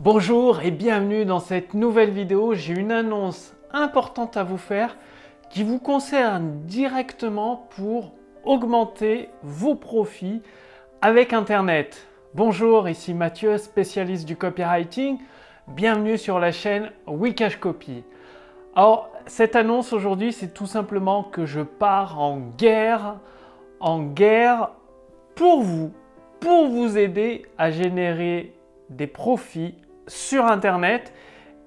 Bonjour 0.00 0.60
et 0.60 0.72
bienvenue 0.72 1.24
dans 1.24 1.38
cette 1.38 1.72
nouvelle 1.72 2.10
vidéo. 2.10 2.52
J'ai 2.52 2.74
une 2.74 2.90
annonce 2.90 3.54
importante 3.72 4.36
à 4.36 4.42
vous 4.42 4.58
faire 4.58 4.96
qui 5.50 5.62
vous 5.62 5.78
concerne 5.78 6.62
directement 6.62 7.68
pour 7.76 8.10
augmenter 8.42 9.30
vos 9.44 9.76
profits 9.76 10.42
avec 11.00 11.32
Internet. 11.32 12.08
Bonjour, 12.34 12.88
ici 12.88 13.14
Mathieu, 13.14 13.56
spécialiste 13.56 14.26
du 14.26 14.34
copywriting. 14.34 15.18
Bienvenue 15.68 16.18
sur 16.18 16.40
la 16.40 16.50
chaîne 16.50 16.90
Wikash 17.06 17.60
Copy. 17.60 18.02
Alors, 18.74 19.10
cette 19.26 19.54
annonce 19.54 19.92
aujourd'hui, 19.92 20.32
c'est 20.32 20.52
tout 20.52 20.66
simplement 20.66 21.22
que 21.22 21.46
je 21.46 21.60
pars 21.60 22.20
en 22.20 22.40
guerre, 22.58 23.20
en 23.78 24.02
guerre 24.02 24.70
pour 25.36 25.62
vous, 25.62 25.92
pour 26.40 26.66
vous 26.66 26.98
aider 26.98 27.46
à 27.58 27.70
générer 27.70 28.56
des 28.90 29.06
profits 29.06 29.76
sur 30.06 30.44
Internet 30.44 31.12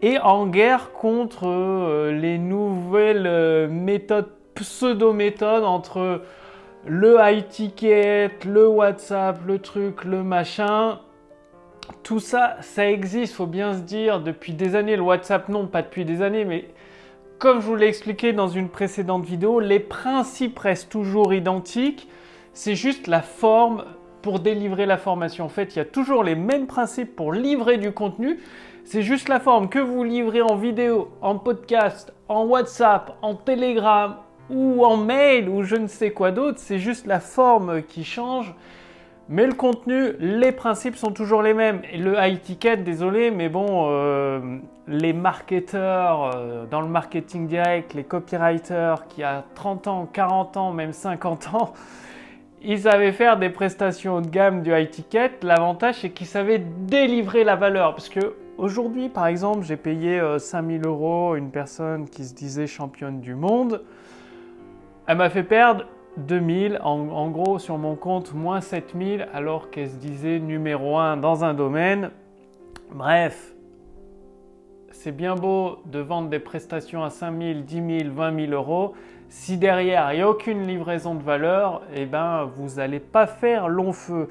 et 0.01 0.19
en 0.19 0.47
guerre 0.47 0.91
contre 0.93 1.47
euh, 1.47 2.11
les 2.11 2.37
nouvelles 2.37 3.27
euh, 3.27 3.67
méthodes, 3.67 4.29
pseudo-méthodes 4.55 5.63
entre 5.63 6.21
le 6.85 7.17
high 7.19 7.47
ticket, 7.47 8.31
le 8.45 8.67
WhatsApp, 8.67 9.39
le 9.45 9.59
truc, 9.59 10.03
le 10.05 10.23
machin. 10.23 10.99
Tout 12.03 12.19
ça, 12.19 12.57
ça 12.61 12.89
existe, 12.89 13.33
faut 13.33 13.47
bien 13.47 13.73
se 13.73 13.79
dire, 13.79 14.19
depuis 14.21 14.53
des 14.53 14.75
années. 14.75 14.95
Le 14.95 15.01
WhatsApp, 15.01 15.49
non, 15.49 15.67
pas 15.67 15.81
depuis 15.81 16.05
des 16.05 16.21
années, 16.21 16.45
mais 16.45 16.69
comme 17.39 17.61
je 17.61 17.67
vous 17.67 17.75
l'ai 17.75 17.87
expliqué 17.87 18.33
dans 18.33 18.47
une 18.47 18.69
précédente 18.69 19.25
vidéo, 19.25 19.59
les 19.59 19.79
principes 19.79 20.57
restent 20.57 20.89
toujours 20.89 21.33
identiques. 21.33 22.07
C'est 22.53 22.75
juste 22.75 23.07
la 23.07 23.21
forme 23.21 23.83
pour 24.21 24.39
délivrer 24.39 24.85
la 24.85 24.97
formation. 24.97 25.45
En 25.45 25.49
fait, 25.49 25.75
il 25.75 25.79
y 25.79 25.81
a 25.81 25.85
toujours 25.85 26.23
les 26.23 26.35
mêmes 26.35 26.67
principes 26.67 27.15
pour 27.15 27.33
livrer 27.33 27.77
du 27.77 27.91
contenu. 27.91 28.39
C'est 28.83 29.01
juste 29.01 29.27
la 29.27 29.39
forme 29.39 29.69
que 29.69 29.79
vous 29.79 30.03
livrez 30.03 30.41
en 30.41 30.55
vidéo, 30.55 31.09
en 31.21 31.37
podcast, 31.37 32.13
en 32.29 32.45
WhatsApp, 32.45 33.17
en 33.21 33.35
Telegram 33.35 34.15
ou 34.49 34.85
en 34.85 34.97
mail 34.97 35.49
ou 35.49 35.63
je 35.63 35.75
ne 35.75 35.87
sais 35.87 36.11
quoi 36.11 36.31
d'autre. 36.31 36.59
C'est 36.59 36.79
juste 36.79 37.05
la 37.05 37.19
forme 37.19 37.83
qui 37.83 38.03
change. 38.03 38.55
Mais 39.29 39.45
le 39.45 39.53
contenu, 39.53 40.13
les 40.19 40.53
principes 40.53 40.95
sont 40.95 41.11
toujours 41.11 41.41
les 41.41 41.53
mêmes. 41.53 41.81
Et 41.91 41.97
le 41.97 42.15
high 42.17 42.41
ticket, 42.41 42.77
désolé, 42.77 43.29
mais 43.29 43.49
bon, 43.49 43.87
euh, 43.89 44.59
les 44.87 45.11
marketeurs 45.11 46.31
euh, 46.33 46.65
dans 46.65 46.79
le 46.79 46.87
marketing 46.87 47.45
direct, 47.47 47.93
les 47.93 48.05
copywriters 48.05 49.05
qui 49.09 49.23
a 49.23 49.43
30 49.55 49.87
ans, 49.87 50.09
40 50.11 50.55
ans, 50.55 50.71
même 50.71 50.93
50 50.93 51.53
ans, 51.53 51.73
ils 52.61 52.79
savaient 52.79 53.11
faire 53.11 53.37
des 53.37 53.49
prestations 53.49 54.21
de 54.21 54.27
gamme 54.27 54.63
du 54.63 54.71
high 54.73 54.89
ticket. 54.89 55.31
L'avantage, 55.43 55.95
c'est 56.01 56.09
qu'ils 56.09 56.27
savaient 56.27 56.59
délivrer 56.59 57.43
la 57.43 57.55
valeur. 57.55 57.93
Parce 57.93 58.09
que 58.09 58.35
aujourd'hui, 58.57 59.09
par 59.09 59.27
exemple, 59.27 59.63
j'ai 59.63 59.77
payé 59.77 60.21
5000 60.37 60.81
euh, 60.81 60.89
euros 60.89 61.35
une 61.35 61.51
personne 61.51 62.09
qui 62.09 62.25
se 62.25 62.33
disait 62.33 62.67
championne 62.67 63.21
du 63.21 63.35
monde. 63.35 63.83
Elle 65.05 65.17
m'a 65.17 65.29
fait 65.29 65.43
perdre 65.43 65.85
2000, 66.17 66.79
en, 66.83 67.09
en 67.09 67.29
gros, 67.29 67.59
sur 67.59 67.77
mon 67.77 67.95
compte, 67.95 68.33
moins 68.33 68.59
7000, 68.59 69.27
alors 69.33 69.69
qu'elle 69.69 69.89
se 69.89 69.95
disait 69.95 70.39
numéro 70.39 70.97
1 70.97 71.17
dans 71.17 71.43
un 71.43 71.53
domaine. 71.53 72.09
Bref, 72.91 73.53
c'est 74.91 75.11
bien 75.11 75.35
beau 75.35 75.77
de 75.85 75.99
vendre 75.99 76.29
des 76.29 76.39
prestations 76.39 77.03
à 77.03 77.11
5 77.11 77.39
000, 77.39 77.59
10 77.59 77.99
000, 78.03 78.13
20 78.15 78.47
000 78.47 78.51
euros. 78.51 78.93
Si 79.29 79.57
derrière, 79.57 80.13
il 80.13 80.17
n'y 80.17 80.21
a 80.21 80.29
aucune 80.29 80.65
livraison 80.65 81.13
de 81.13 81.23
valeur, 81.23 81.81
eh 81.93 82.05
ben, 82.05 82.49
vous 82.55 82.75
n'allez 82.77 82.99
pas 82.99 83.27
faire 83.27 83.67
long 83.67 83.91
feu. 83.91 84.29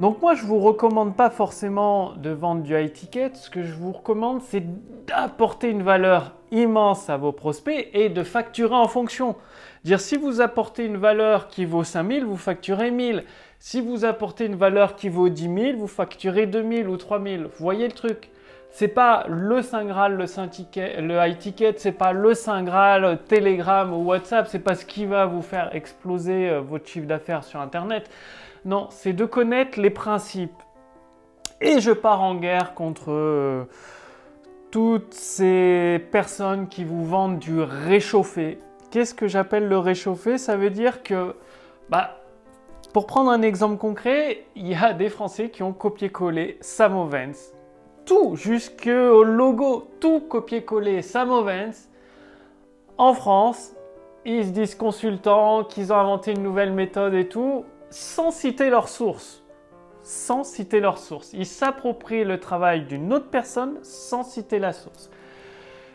Donc 0.00 0.20
moi, 0.20 0.34
je 0.34 0.44
vous 0.44 0.58
recommande 0.58 1.16
pas 1.16 1.30
forcément 1.30 2.12
de 2.16 2.30
vendre 2.30 2.62
du 2.62 2.76
high 2.78 2.92
ticket. 2.92 3.30
Ce 3.34 3.48
que 3.48 3.62
je 3.62 3.72
vous 3.72 3.92
recommande, 3.92 4.42
c'est 4.42 4.64
d'apporter 5.06 5.70
une 5.70 5.82
valeur 5.82 6.34
immense 6.50 7.08
à 7.08 7.16
vos 7.16 7.32
prospects 7.32 7.88
et 7.92 8.08
de 8.08 8.22
facturer 8.22 8.74
en 8.74 8.88
fonction. 8.88 9.36
Dire 9.84 10.00
si 10.00 10.16
vous 10.16 10.40
apportez 10.40 10.84
une 10.84 10.96
valeur 10.96 11.48
qui 11.48 11.64
vaut 11.64 11.84
5000, 11.84 12.24
vous 12.24 12.36
facturez 12.36 12.90
1000. 12.90 13.24
Si 13.58 13.80
vous 13.80 14.04
apportez 14.04 14.46
une 14.46 14.56
valeur 14.56 14.96
qui 14.96 15.08
vaut 15.08 15.28
10 15.28 15.42
000, 15.42 15.78
vous 15.78 15.86
facturez 15.86 16.46
2000 16.46 16.88
ou 16.88 16.96
3000. 16.96 17.44
Vous 17.44 17.50
voyez 17.64 17.86
le 17.86 17.94
truc 17.94 18.30
c'est 18.78 18.88
pas 18.88 19.24
le 19.26 19.62
Saint 19.62 19.86
Graal, 19.86 20.16
le, 20.16 20.26
Saint 20.26 20.50
le 20.76 21.26
high 21.26 21.38
ticket, 21.38 21.76
c'est 21.78 21.92
pas 21.92 22.12
le 22.12 22.34
Saint 22.34 22.62
Graal, 22.62 23.20
Telegram 23.26 23.90
ou 23.90 24.04
WhatsApp, 24.04 24.48
c'est 24.48 24.58
pas 24.58 24.74
ce 24.74 24.84
qui 24.84 25.06
va 25.06 25.24
vous 25.24 25.40
faire 25.40 25.74
exploser 25.74 26.50
euh, 26.50 26.60
votre 26.60 26.86
chiffre 26.86 27.06
d'affaires 27.06 27.42
sur 27.42 27.58
Internet. 27.58 28.10
Non, 28.66 28.88
c'est 28.90 29.14
de 29.14 29.24
connaître 29.24 29.80
les 29.80 29.88
principes. 29.88 30.62
Et 31.62 31.80
je 31.80 31.90
pars 31.90 32.22
en 32.22 32.34
guerre 32.34 32.74
contre 32.74 33.12
euh, 33.12 33.64
toutes 34.70 35.14
ces 35.14 35.98
personnes 36.12 36.68
qui 36.68 36.84
vous 36.84 37.06
vendent 37.06 37.38
du 37.38 37.62
réchauffé. 37.62 38.58
Qu'est-ce 38.90 39.14
que 39.14 39.26
j'appelle 39.26 39.68
le 39.68 39.78
réchauffé? 39.78 40.36
Ça 40.36 40.58
veut 40.58 40.68
dire 40.68 41.02
que, 41.02 41.34
bah, 41.88 42.18
pour 42.92 43.06
prendre 43.06 43.30
un 43.30 43.40
exemple 43.40 43.78
concret, 43.78 44.44
il 44.54 44.68
y 44.68 44.74
a 44.74 44.92
des 44.92 45.08
Français 45.08 45.48
qui 45.48 45.62
ont 45.62 45.72
copié-collé 45.72 46.58
Samovens 46.60 47.55
tout, 48.06 48.36
jusqu'au 48.36 49.24
logo, 49.24 49.90
tout 50.00 50.20
copier-coller 50.20 51.02
Samovens. 51.02 51.90
En 52.96 53.12
France, 53.12 53.72
ils 54.24 54.46
se 54.46 54.50
disent 54.50 54.74
consultants, 54.74 55.64
qu'ils 55.64 55.92
ont 55.92 55.96
inventé 55.96 56.30
une 56.32 56.42
nouvelle 56.42 56.72
méthode 56.72 57.12
et 57.14 57.28
tout, 57.28 57.64
sans 57.90 58.30
citer 58.30 58.70
leurs 58.70 58.88
sources. 58.88 59.42
Sans 60.02 60.44
citer 60.44 60.80
leurs 60.80 60.98
sources. 60.98 61.32
Ils 61.34 61.46
s'approprient 61.46 62.24
le 62.24 62.38
travail 62.40 62.86
d'une 62.86 63.12
autre 63.12 63.28
personne 63.28 63.78
sans 63.82 64.22
citer 64.22 64.58
la 64.58 64.72
source. 64.72 65.10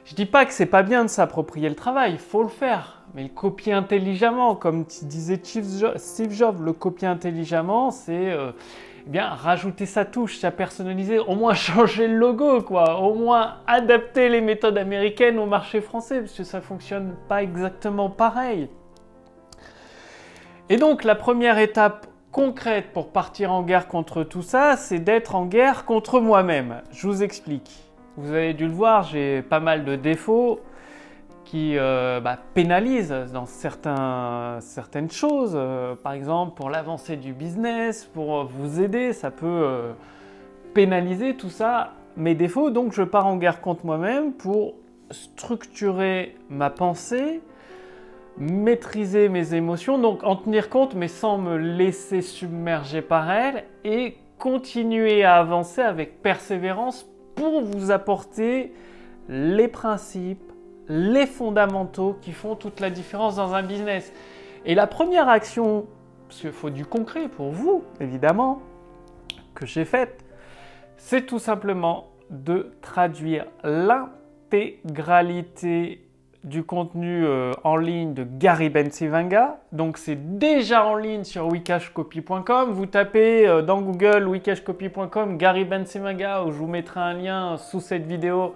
Je 0.04 0.16
dis 0.16 0.26
pas 0.26 0.46
que 0.46 0.54
c'est 0.54 0.66
pas 0.66 0.84
bien 0.84 1.04
de 1.04 1.10
s'approprier 1.10 1.70
le 1.70 1.76
travail, 1.76 2.14
il 2.14 2.20
faut 2.20 2.44
le 2.44 2.50
faire, 2.50 3.04
mais 3.14 3.24
le 3.24 3.30
copier 3.30 3.72
intelligemment, 3.72 4.56
comme 4.56 4.84
disait 4.84 5.40
Steve 5.44 6.32
Jobs, 6.32 6.62
le 6.62 6.74
copier 6.74 7.08
intelligemment, 7.08 7.92
c'est 7.92 8.32
euh, 8.32 8.52
eh 9.06 9.10
bien, 9.10 9.30
rajouter 9.30 9.86
sa 9.86 10.06
touche, 10.06 10.38
sa 10.38 10.52
personnaliser, 10.52 11.20
au 11.20 11.36
moins 11.36 11.54
changer 11.56 12.08
le 12.08 12.18
logo, 12.18 12.62
quoi, 12.62 13.00
au 13.02 13.14
moins 13.14 13.56
adapter 13.68 14.30
les 14.30 14.42
méthodes 14.42 14.78
américaines 14.78 15.40
au 15.40 15.46
marché 15.46 15.82
français, 15.82 16.20
parce 16.20 16.34
que 16.34 16.44
ça 16.44 16.62
fonctionne 16.62 17.16
pas 17.28 17.44
exactement 17.44 18.10
pareil. 18.10 18.70
Et 20.70 20.78
donc, 20.78 21.04
la 21.04 21.16
première 21.16 21.58
étape 21.58 22.08
concrète 22.32 22.94
pour 22.94 23.12
partir 23.12 23.52
en 23.52 23.64
guerre 23.64 23.88
contre 23.88 24.24
tout 24.24 24.42
ça, 24.42 24.78
c'est 24.78 25.00
d'être 25.00 25.36
en 25.36 25.46
guerre 25.46 25.86
contre 25.86 26.22
moi-même. 26.22 26.82
Je 26.92 27.08
vous 27.08 27.24
explique. 27.24 27.72
Vous 28.18 28.32
avez 28.32 28.54
dû 28.54 28.68
le 28.68 28.74
voir, 28.74 29.04
j'ai 29.04 29.42
pas 29.42 29.60
mal 29.60 29.84
de 29.84 29.96
défauts 29.96 30.62
qui 31.52 31.78
euh, 31.78 32.22
bah, 32.22 32.38
pénalise 32.54 33.14
dans 33.34 33.46
certaines 33.46 35.12
choses. 35.12 35.52
Euh, 35.54 35.96
par 35.96 36.14
exemple, 36.14 36.56
pour 36.56 36.70
l'avancée 36.70 37.18
du 37.18 37.34
business, 37.34 38.06
pour 38.06 38.46
vous 38.46 38.80
aider, 38.80 39.12
ça 39.12 39.32
peut 39.32 39.46
euh, 39.46 39.92
pénaliser 40.74 41.36
tout 41.36 41.50
ça. 41.50 41.92
Mes 42.16 42.36
défauts, 42.36 42.70
donc 42.70 42.94
je 42.94 43.02
pars 43.04 43.28
en 43.28 43.36
guerre 43.36 43.60
contre 43.60 43.86
moi-même 43.86 44.32
pour 44.32 44.76
structurer 45.10 46.38
ma 46.50 46.70
pensée, 46.70 47.42
maîtriser 48.38 49.28
mes 49.28 49.54
émotions, 49.54 50.00
donc 50.00 50.24
en 50.24 50.38
tenir 50.38 50.70
compte 50.70 50.96
mais 50.96 51.10
sans 51.10 51.38
me 51.38 51.58
laisser 51.58 52.22
submerger 52.22 53.02
par 53.02 53.30
elles 53.30 53.66
et 53.84 54.16
continuer 54.40 55.26
à 55.26 55.36
avancer 55.36 55.82
avec 55.82 56.22
persévérance 56.22 57.06
pour 57.36 57.62
vous 57.62 57.92
apporter 57.92 58.72
les 59.28 59.68
principes, 59.68 60.52
les 60.92 61.26
fondamentaux 61.26 62.18
qui 62.22 62.34
font 62.34 62.56
toute 62.56 62.82
la 62.82 62.90
différence 62.90 63.38
dans 63.38 63.56
un 63.56 63.64
business. 63.64 64.12
Et 64.66 64.76
la 64.76 64.88
première 64.88 65.30
action, 65.30 65.86
parce 66.28 66.42
qu'il 66.42 66.52
faut 66.52 66.70
du 66.70 66.86
concret 66.86 67.30
pour 67.30 67.52
vous, 67.52 67.86
évidemment, 68.02 68.62
que 69.56 69.66
j'ai 69.66 69.86
faite, 69.86 70.26
c'est 70.98 71.26
tout 71.26 71.40
simplement 71.40 72.10
de 72.30 72.74
traduire 72.82 73.46
l'intégralité 73.64 76.06
du 76.44 76.64
contenu 76.64 77.26
euh, 77.26 77.54
en 77.64 77.78
ligne 77.78 78.14
de 78.14 78.26
Gary 78.26 78.70
Bensivanga. 78.70 79.62
Donc 79.72 79.98
c'est 79.98 80.38
déjà 80.38 80.86
en 80.86 80.96
ligne 80.96 81.24
sur 81.24 81.48
wikashcopy.com. 81.48 82.72
Vous 82.72 82.88
tapez 82.88 83.48
euh, 83.48 83.62
dans 83.62 83.82
Google 83.82 84.28
wikashcopy.com 84.28 85.38
Gary 85.38 85.64
Bensivanga, 85.66 86.44
où 86.44 86.52
je 86.52 86.58
vous 86.58 86.68
mettrai 86.68 87.00
un 87.00 87.14
lien 87.14 87.56
sous 87.58 87.80
cette 87.80 88.06
vidéo. 88.06 88.56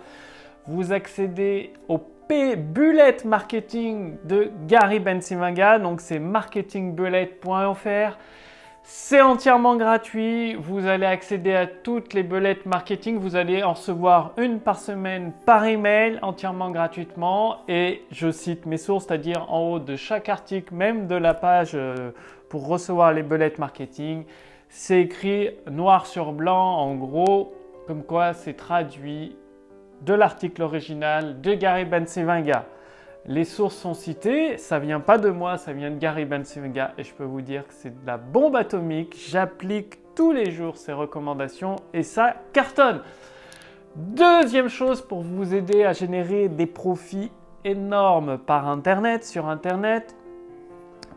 Vous 0.67 0.91
accédez 0.91 1.71
au 1.88 1.99
Bullet 2.30 3.18
Marketing 3.24 4.18
de 4.24 4.51
Gary 4.68 5.00
Bensimanga. 5.00 5.80
Donc 5.80 6.01
c'est 6.01 6.19
marketingbullet.fr. 6.19 8.18
C'est 8.83 9.22
entièrement 9.22 9.75
gratuit. 9.77 10.56
Vous 10.56 10.86
allez 10.86 11.06
accéder 11.06 11.54
à 11.54 11.66
toutes 11.68 12.13
les 12.13 12.24
bullets 12.24 12.60
marketing. 12.66 13.18
Vous 13.18 13.36
allez 13.36 13.63
en 13.63 13.74
recevoir 13.74 14.33
une 14.38 14.60
par 14.60 14.77
semaine 14.77 15.33
par 15.45 15.66
email 15.66 16.19
entièrement 16.22 16.69
gratuitement. 16.72 17.57
Et 17.68 18.04
je 18.12 18.31
cite 18.31 18.66
mes 18.66 18.77
sources, 18.77 19.06
c'est-à-dire 19.06 19.51
en 19.51 19.72
haut 19.72 19.80
de 19.80 19.95
chaque 19.95 20.30
article, 20.30 20.74
même 20.74 21.07
de 21.07 21.16
la 21.16 21.33
page 21.33 21.72
euh, 21.74 22.12
pour 22.50 22.68
recevoir 22.68 23.13
les 23.13 23.24
bullets 23.24 23.54
marketing. 23.57 24.25
C'est 24.69 25.01
écrit 25.01 25.50
noir 25.69 26.06
sur 26.06 26.31
blanc, 26.31 26.77
en 26.77 26.95
gros, 26.95 27.54
comme 27.88 28.04
quoi 28.04 28.33
c'est 28.33 28.54
traduit 28.54 29.36
de 30.05 30.13
l'article 30.13 30.61
original 30.61 31.41
de 31.41 31.53
Gary 31.53 31.85
Bensevinga. 31.85 32.65
Les 33.25 33.43
sources 33.43 33.75
sont 33.75 33.95
citées, 33.95 34.57
ça 34.57 34.77
vient 34.77 34.99
pas 34.99 35.17
de 35.17 35.31
moi, 35.31 35.57
ça 35.57 35.73
vient 35.73 35.89
de 35.89 35.97
Gary 35.97 36.25
Bensevinga 36.25 36.93
et 36.97 37.03
je 37.03 37.11
peux 37.13 37.23
vous 37.23 37.41
dire 37.41 37.67
que 37.67 37.73
c'est 37.73 37.89
de 37.89 38.05
la 38.05 38.17
bombe 38.17 38.55
atomique. 38.55 39.15
J'applique 39.29 39.97
tous 40.13 40.31
les 40.31 40.51
jours 40.51 40.77
ces 40.77 40.93
recommandations 40.93 41.77
et 41.91 42.03
ça 42.03 42.35
cartonne. 42.53 43.01
Deuxième 43.95 44.67
chose 44.67 45.01
pour 45.01 45.21
vous 45.21 45.55
aider 45.55 45.83
à 45.83 45.93
générer 45.93 46.49
des 46.49 46.67
profits 46.67 47.31
énormes 47.63 48.37
par 48.37 48.67
Internet, 48.67 49.25
sur 49.25 49.47
Internet. 49.47 50.15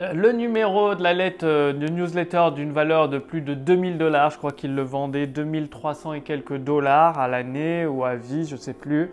le 0.00 0.32
numéro 0.32 0.94
de 0.94 1.02
la 1.02 1.14
lettre 1.14 1.46
euh, 1.46 1.72
de 1.72 1.88
newsletter 1.88 2.50
d'une 2.54 2.72
valeur 2.72 3.08
de 3.08 3.18
plus 3.18 3.40
de 3.40 3.54
2000 3.54 3.96
dollars, 3.96 4.30
je 4.30 4.36
crois 4.36 4.52
qu'il 4.52 4.74
le 4.74 4.82
vendait 4.82 5.26
2300 5.26 6.12
et 6.12 6.20
quelques 6.20 6.56
dollars 6.58 7.18
à 7.18 7.28
l'année 7.28 7.86
ou 7.86 8.04
à 8.04 8.14
vie, 8.14 8.44
je 8.46 8.56
ne 8.56 8.60
sais 8.60 8.74
plus. 8.74 9.10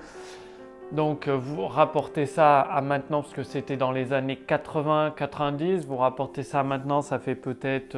Donc 0.91 1.27
euh, 1.27 1.37
vous 1.37 1.67
rapportez 1.67 2.25
ça 2.25 2.59
à 2.59 2.81
maintenant, 2.81 3.21
parce 3.21 3.33
que 3.33 3.43
c'était 3.43 3.77
dans 3.77 3.91
les 3.91 4.11
années 4.11 4.37
80-90, 4.45 5.85
vous 5.85 5.97
rapportez 5.97 6.43
ça 6.43 6.63
maintenant, 6.63 7.01
ça 7.01 7.17
fait 7.17 7.35
peut-être 7.35 7.97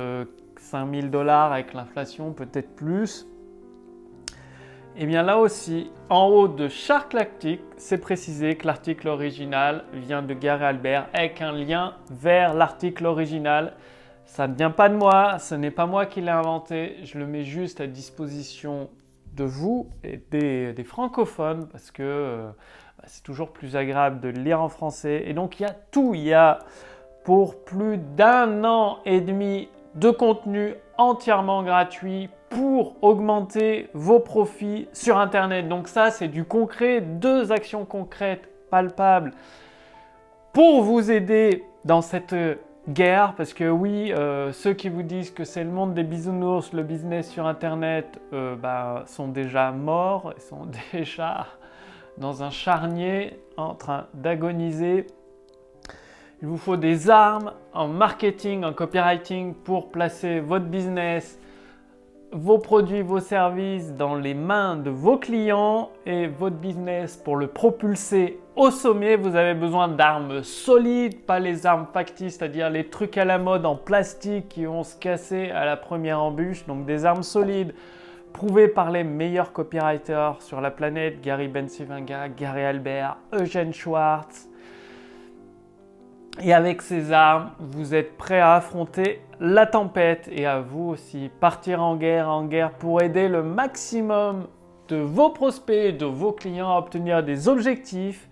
5000 0.58 1.10
dollars 1.10 1.54
avec 1.54 1.74
l'inflation, 1.74 2.34
peut-être 2.34 2.76
plus. 2.76 3.28
Et 4.98 5.00
eh 5.02 5.06
bien 5.08 5.24
là 5.24 5.40
aussi, 5.40 5.92
en 6.10 6.28
haut 6.28 6.48
de 6.48 6.70
chaque 6.70 7.14
article, 7.16 7.66
c'est 7.76 7.98
précisé 7.98 8.56
que 8.56 8.66
l'article 8.66 9.10
original 9.10 9.84
vient 9.92 10.22
de 10.22 10.34
Gary 10.34 10.64
Albert 10.64 11.10
avec 11.12 11.42
un 11.42 11.52
lien 11.52 11.96
vers 12.10 12.54
l'article 12.54 13.06
original. 13.06 13.74
Ça 14.24 14.48
ne 14.48 14.56
vient 14.56 14.72
pas 14.72 14.88
de 14.88 14.96
moi, 14.96 15.38
ce 15.38 15.54
n'est 15.54 15.70
pas 15.70 15.86
moi 15.86 16.06
qui 16.06 16.22
l'ai 16.22 16.32
inventé, 16.32 16.96
je 17.04 17.20
le 17.20 17.28
mets 17.28 17.44
juste 17.44 17.82
à 17.82 17.88
disposition 17.88 18.90
de 19.34 19.44
vous 19.44 19.90
et 20.06 20.24
des, 20.32 20.84
francophones 20.86 21.68
parce 21.68 21.92
que 21.92 22.02
euh, 22.02 22.48
bah, 22.98 23.04
c'est 23.06 23.24
toujours 23.24 23.52
plus 23.52 23.76
agréable 23.76 24.22
de 24.22 24.30
lire 24.30 24.62
en 24.62 24.70
français. 24.70 25.24
Et 25.28 25.34
donc 25.34 25.60
il 25.60 25.64
y 25.64 25.66
a 25.66 25.76
tout, 25.92 26.16
il 26.16 26.24
y 26.24 26.34
a 26.34 26.60
pour 27.26 27.66
plus 27.66 27.98
d'un 27.98 28.64
an 28.64 29.00
et 29.04 29.20
demi 29.20 29.68
de 29.96 30.10
contenu 30.10 30.76
entièrement 30.98 31.64
gratuit 31.64 32.30
pour 32.50 32.96
augmenter 33.04 33.90
vos 33.94 34.20
profits 34.20 34.88
sur 34.94 35.18
Internet. 35.18 35.68
Donc 35.68 35.88
ça, 35.88 36.12
c'est 36.12 36.28
du 36.28 36.46
concret, 36.46 37.02
deux 37.02 37.52
actions 37.52 37.86
concrètes, 37.86 38.50
palpables, 38.70 39.32
pour 40.54 40.84
vous 40.84 41.12
aider 41.12 41.64
dans 41.84 42.02
cette 42.02 42.36
guerre, 42.88 43.34
parce 43.36 43.54
que 43.54 43.70
oui, 43.70 44.14
euh, 44.14 44.52
ceux 44.52 44.74
qui 44.74 44.90
vous 44.90 45.04
disent 45.04 45.32
que 45.32 45.44
c'est 45.44 45.64
le 45.64 45.72
monde 45.72 45.94
des 45.94 46.04
bisounours, 46.04 46.72
le 46.72 46.84
business 46.84 47.30
sur 47.30 47.48
Internet, 47.48 48.20
euh, 48.34 48.56
bah, 48.56 49.04
sont 49.08 49.28
déjà 49.28 49.72
morts, 49.72 50.34
sont 50.38 50.68
déjà 50.94 51.48
dans 52.18 52.44
un 52.44 52.50
charnier 52.50 53.40
en 53.58 53.74
train 53.74 54.08
d'agoniser 54.14 55.08
il 56.42 56.50
vous 56.50 56.58
faut 56.58 56.78
des 56.78 57.10
armes 57.10 57.54
en 57.74 57.88
marketing, 57.88 58.66
en 58.66 58.74
copywriting 58.74 59.54
pour 59.54 59.90
placer 59.90 60.40
votre 60.40 60.66
business, 60.66 61.40
vos 62.36 62.58
produits, 62.58 63.02
vos 63.02 63.22
services 63.22 63.94
dans 63.94 64.16
les 64.16 64.34
mains 64.34 64.76
de 64.76 64.90
vos 64.90 65.18
clients 65.18 65.92
et 66.06 66.28
votre 66.28 66.58
business 66.58 67.16
pour 67.16 67.38
le 67.38 67.48
propulser 67.48 68.42
au 68.58 68.72
sommet. 68.72 69.16
Vous 69.16 69.38
avez 69.38 69.54
besoin 69.54 69.88
d'armes 69.88 70.44
solides, 70.44 71.22
pas 71.22 71.40
les 71.40 71.66
armes 71.66 71.88
factices, 71.94 72.36
c'est-à-dire 72.36 72.70
les 72.70 72.90
trucs 72.90 73.18
à 73.18 73.24
la 73.24 73.38
mode 73.38 73.66
en 73.66 73.78
plastique 73.78 74.50
qui 74.50 74.66
vont 74.66 74.84
se 74.84 74.98
casser 74.98 75.50
à 75.52 75.64
la 75.64 75.78
première 75.78 76.22
embûche. 76.22 76.66
Donc 76.66 76.86
des 76.86 77.06
armes 77.06 77.24
solides 77.24 77.74
prouvées 78.34 78.68
par 78.68 78.92
les 78.92 79.06
meilleurs 79.06 79.54
copywriters 79.54 80.42
sur 80.42 80.60
la 80.60 80.72
planète, 80.72 81.22
Gary 81.22 81.48
Bensivinga, 81.48 82.28
Gary 82.28 82.64
Albert, 82.64 83.16
Eugène 83.32 83.74
Schwartz, 83.74 84.50
et 86.42 86.54
avec 86.54 86.82
ces 86.82 87.12
armes, 87.12 87.52
vous 87.60 87.96
êtes 87.96 88.18
prêt 88.18 88.40
à 88.40 88.56
affronter 88.56 89.22
la 89.40 89.66
tempête 89.66 90.30
et 90.32 90.46
à 90.46 90.60
vous 90.60 90.90
aussi 90.90 91.30
partir 91.40 91.82
en 91.82 91.96
guerre, 91.96 92.30
en 92.30 92.46
guerre 92.46 92.72
pour 92.72 93.02
aider 93.02 93.28
le 93.28 93.44
maximum 93.44 94.48
de 94.88 94.98
vos 94.98 95.30
prospects, 95.30 95.98
de 95.98 96.06
vos 96.06 96.32
clients 96.32 96.70
à 96.74 96.78
obtenir 96.78 97.24
des 97.24 97.48
objectifs, 97.48 98.30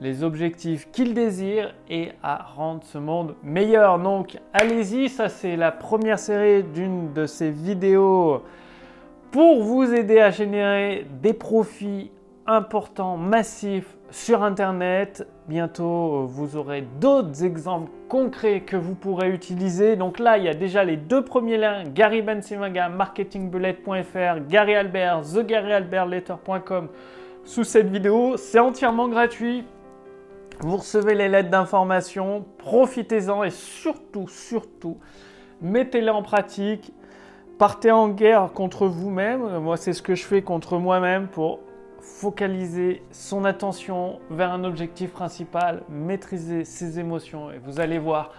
les 0.00 0.22
objectifs 0.22 0.90
qu'ils 0.92 1.14
désirent 1.14 1.74
et 1.90 2.12
à 2.22 2.36
rendre 2.54 2.84
ce 2.84 2.98
monde 2.98 3.34
meilleur. 3.42 3.98
Donc 3.98 4.38
allez-y, 4.52 5.08
ça 5.08 5.28
c'est 5.28 5.56
la 5.56 5.72
première 5.72 6.18
série 6.18 6.62
d'une 6.62 7.12
de 7.12 7.26
ces 7.26 7.50
vidéos 7.50 8.42
pour 9.30 9.62
vous 9.62 9.92
aider 9.92 10.20
à 10.20 10.30
générer 10.30 11.06
des 11.20 11.32
profits 11.32 12.10
importants, 12.48 13.16
massifs 13.18 13.96
sur 14.10 14.42
Internet. 14.42 15.28
Bientôt, 15.48 16.22
euh, 16.22 16.26
vous 16.26 16.56
aurez 16.56 16.82
d'autres 16.98 17.44
exemples 17.44 17.90
concrets 18.08 18.62
que 18.62 18.76
vous 18.76 18.94
pourrez 18.94 19.30
utiliser. 19.30 19.96
Donc 19.96 20.18
là, 20.18 20.38
il 20.38 20.44
y 20.44 20.48
a 20.48 20.54
déjà 20.54 20.82
les 20.82 20.96
deux 20.96 21.22
premiers 21.22 21.58
liens, 21.58 21.84
Gary 21.84 22.22
Bensimaga, 22.22 22.88
marketingbullet.fr, 22.88 24.48
Gary 24.48 24.74
Albert, 24.74 25.22
thegaryalbertletter.com 25.34 26.88
sous 27.44 27.64
cette 27.64 27.88
vidéo. 27.88 28.36
C'est 28.38 28.58
entièrement 28.58 29.08
gratuit. 29.08 29.64
Vous 30.60 30.78
recevez 30.78 31.14
les 31.14 31.28
lettres 31.28 31.50
d'information, 31.50 32.44
profitez-en 32.56 33.44
et 33.44 33.50
surtout, 33.50 34.26
surtout, 34.26 34.98
mettez-les 35.60 36.10
en 36.10 36.22
pratique. 36.22 36.92
Partez 37.58 37.90
en 37.90 38.08
guerre 38.08 38.52
contre 38.52 38.86
vous-même. 38.86 39.58
Moi, 39.58 39.76
c'est 39.76 39.92
ce 39.92 40.02
que 40.02 40.14
je 40.14 40.24
fais 40.24 40.42
contre 40.42 40.78
moi-même 40.78 41.26
pour 41.26 41.60
focaliser 42.08 43.02
son 43.12 43.44
attention 43.44 44.18
vers 44.30 44.50
un 44.50 44.64
objectif 44.64 45.12
principal, 45.12 45.82
maîtriser 45.88 46.64
ses 46.64 46.98
émotions 46.98 47.52
et 47.52 47.58
vous 47.58 47.80
allez 47.80 47.98
voir, 47.98 48.32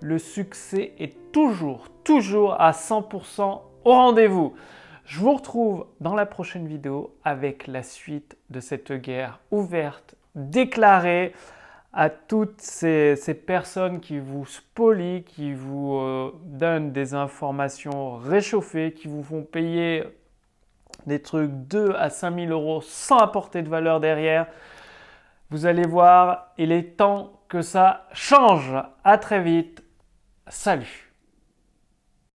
le 0.00 0.18
succès 0.18 0.92
est 0.98 1.14
toujours, 1.32 1.88
toujours 2.04 2.60
à 2.60 2.70
100% 2.70 3.60
au 3.84 3.90
rendez-vous. 3.90 4.54
Je 5.04 5.20
vous 5.20 5.34
retrouve 5.34 5.86
dans 6.00 6.14
la 6.14 6.26
prochaine 6.26 6.66
vidéo 6.66 7.14
avec 7.24 7.66
la 7.66 7.82
suite 7.82 8.36
de 8.50 8.60
cette 8.60 8.92
guerre 8.92 9.40
ouverte, 9.50 10.14
déclarée 10.34 11.32
à 11.92 12.10
toutes 12.10 12.60
ces, 12.60 13.16
personnes 13.46 14.00
qui 14.00 14.18
vous 14.18 14.44
spolient, 14.44 15.24
qui 15.24 15.52
vous 15.52 15.96
euh, 15.96 16.32
donnent 16.44 16.92
des 16.92 17.14
informations 17.14 18.16
réchauffées, 18.16 18.92
qui 18.92 19.08
vous 19.08 19.22
font 19.22 19.42
payer 19.42 20.04
des 21.06 21.22
trucs 21.22 21.50
2 21.50 21.94
à 21.96 22.10
5 22.10 22.34
000 22.34 22.50
euros 22.50 22.80
sans 22.82 23.18
apporter 23.18 23.62
de 23.62 23.68
valeur 23.68 24.00
derrière. 24.00 24.46
Vous 25.50 25.66
allez 25.66 25.86
voir, 25.86 26.52
il 26.58 26.72
est 26.72 26.96
temps 26.96 27.40
que 27.48 27.62
ça 27.62 28.06
change. 28.12 28.74
À 29.04 29.18
très 29.18 29.40
vite. 29.40 29.82
Salut 30.48 31.05